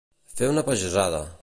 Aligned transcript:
Fer 0.39 0.49
una 0.53 0.63
pagesada. 0.71 1.25